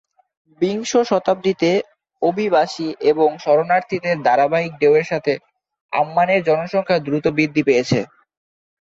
[0.61, 1.71] বিংশ শতাব্দীতে
[2.21, 5.33] অভিবাসী এবং শরণার্থীদের ধারাবাহিক ঢেউয়ের সাথে
[5.93, 7.99] আম্মানের জনসংখ্যা দ্রুত বৃদ্ধি পেয়েছে।